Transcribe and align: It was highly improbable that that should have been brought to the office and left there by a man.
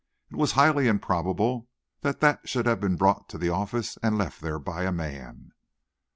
It 0.31 0.35
was 0.35 0.53
highly 0.53 0.87
improbable 0.87 1.69
that 1.99 2.21
that 2.21 2.49
should 2.49 2.65
have 2.65 2.79
been 2.79 2.95
brought 2.95 3.29
to 3.29 3.37
the 3.37 3.49
office 3.49 3.99
and 4.01 4.17
left 4.17 4.41
there 4.41 4.57
by 4.57 4.85
a 4.85 4.91
man. 4.91 5.51